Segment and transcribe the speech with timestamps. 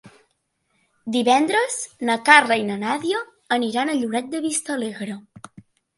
[1.15, 1.75] Divendres
[2.09, 3.19] na Carla i na Nàdia
[3.59, 5.19] aniran a Lloret de Vistalegre.